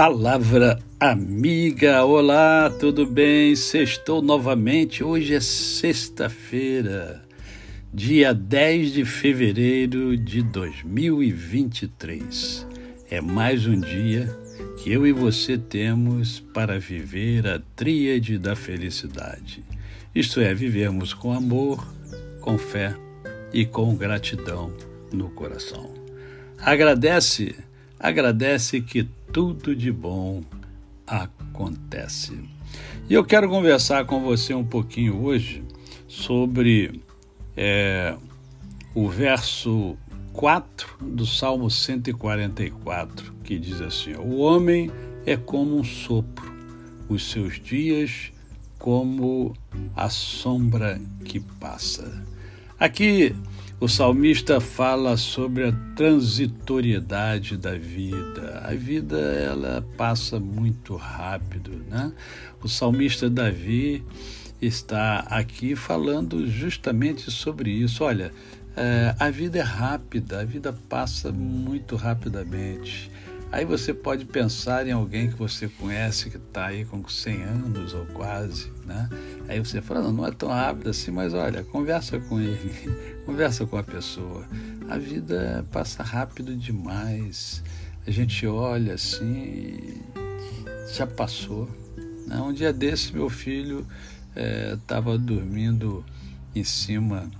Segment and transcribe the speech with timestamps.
[0.00, 3.54] Palavra amiga, olá, tudo bem?
[3.54, 5.04] Sextou novamente.
[5.04, 7.22] Hoje é sexta-feira,
[7.92, 12.66] dia 10 de fevereiro de 2023.
[13.10, 14.34] É mais um dia
[14.78, 19.62] que eu e você temos para viver a tríade da felicidade.
[20.14, 21.86] Isto é, vivermos com amor,
[22.40, 22.96] com fé
[23.52, 24.72] e com gratidão
[25.12, 25.92] no coração.
[26.56, 27.54] Agradece,
[28.00, 30.42] agradece que tudo de bom
[31.06, 32.42] acontece.
[33.08, 35.62] E eu quero conversar com você um pouquinho hoje
[36.08, 37.02] sobre
[37.56, 38.16] é,
[38.94, 39.96] o verso
[40.32, 44.90] 4 do Salmo 144, que diz assim: O homem
[45.26, 46.50] é como um sopro,
[47.08, 48.32] os seus dias
[48.78, 49.54] como
[49.94, 52.24] a sombra que passa.
[52.78, 53.36] Aqui
[53.80, 58.60] o salmista fala sobre a transitoriedade da vida.
[58.62, 62.12] A vida ela passa muito rápido, né?
[62.62, 64.04] O salmista Davi
[64.60, 68.04] está aqui falando justamente sobre isso.
[68.04, 68.30] Olha,
[68.76, 73.10] é, a vida é rápida, a vida passa muito rapidamente.
[73.52, 77.94] Aí você pode pensar em alguém que você conhece que está aí com 100 anos
[77.94, 79.08] ou quase, né?
[79.48, 82.72] Aí você fala, não, não é tão rápido assim, mas olha, conversa com ele,
[83.26, 84.46] conversa com a pessoa.
[84.88, 87.62] A vida passa rápido demais.
[88.06, 90.00] A gente olha assim
[90.94, 91.68] já passou.
[92.26, 92.36] Né?
[92.36, 93.86] Um dia desse, meu filho
[94.74, 96.04] estava é, dormindo
[96.54, 97.30] em cima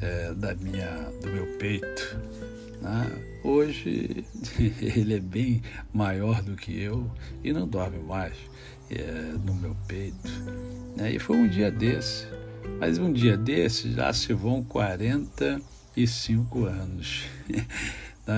[0.00, 2.18] é, da minha, do meu peito.
[2.84, 3.10] Né?
[3.42, 4.24] Hoje
[4.78, 7.10] ele é bem maior do que eu
[7.42, 8.34] e não dorme mais
[8.90, 10.30] é, no meu peito.
[10.94, 11.14] Né?
[11.14, 12.26] E foi um dia desse.
[12.78, 17.24] Mas um dia desse já se vão 45 anos.
[17.46, 17.64] Tá?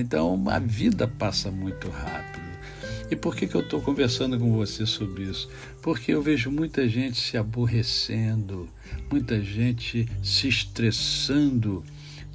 [0.00, 2.48] Então a vida passa muito rápido.
[3.10, 5.48] E por que, que eu estou conversando com você sobre isso?
[5.80, 8.68] Porque eu vejo muita gente se aborrecendo,
[9.08, 11.84] muita gente se estressando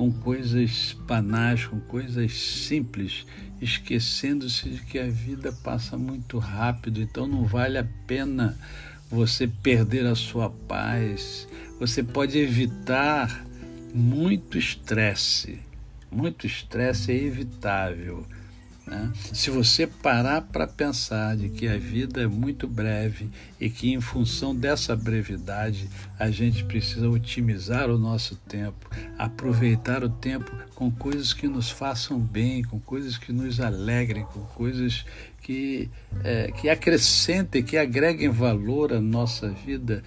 [0.00, 3.26] com coisas banais, com coisas simples,
[3.60, 8.58] esquecendo-se de que a vida passa muito rápido, então não vale a pena
[9.10, 11.46] você perder a sua paz.
[11.78, 13.44] Você pode evitar
[13.92, 15.58] muito estresse.
[16.10, 18.24] Muito estresse é evitável
[18.90, 19.12] né?
[19.32, 23.30] Se você parar para pensar de que a vida é muito breve
[23.60, 30.08] e que, em função dessa brevidade, a gente precisa otimizar o nosso tempo, aproveitar o
[30.08, 35.06] tempo com coisas que nos façam bem, com coisas que nos alegrem, com coisas
[35.40, 35.88] que,
[36.24, 40.02] é, que acrescentem, que agreguem valor à nossa vida,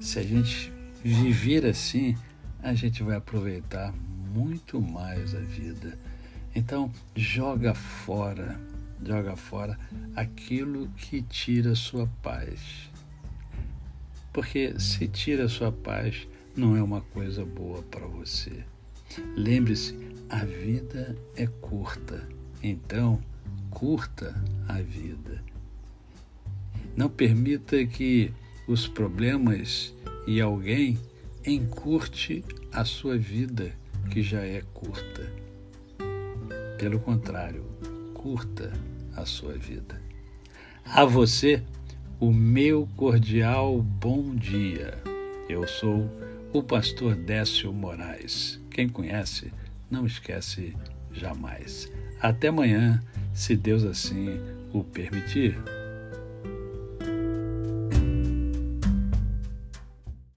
[0.00, 0.72] se a gente
[1.04, 2.16] viver assim,
[2.60, 3.94] a gente vai aproveitar
[4.34, 5.96] muito mais a vida.
[6.54, 8.60] Então, joga fora,
[9.04, 9.78] joga fora
[10.14, 12.90] aquilo que tira sua paz.
[14.32, 18.64] Porque se tira sua paz, não é uma coisa boa para você.
[19.36, 19.98] Lembre-se,
[20.28, 22.26] a vida é curta,
[22.62, 23.20] então
[23.70, 24.34] curta
[24.68, 25.42] a vida.
[26.96, 28.32] Não permita que
[28.68, 29.92] os problemas
[30.26, 30.98] e alguém
[31.44, 33.72] encurte a sua vida,
[34.10, 35.43] que já é curta.
[36.84, 37.64] Pelo contrário,
[38.12, 38.70] curta
[39.16, 39.98] a sua vida.
[40.84, 41.62] A você,
[42.20, 44.92] o meu cordial bom dia.
[45.48, 46.06] Eu sou
[46.52, 48.60] o pastor Décio Moraes.
[48.70, 49.50] Quem conhece,
[49.90, 50.76] não esquece
[51.10, 51.90] jamais.
[52.20, 53.02] Até amanhã,
[53.32, 54.38] se Deus assim
[54.70, 55.56] o permitir.